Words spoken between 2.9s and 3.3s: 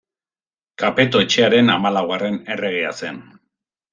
zen.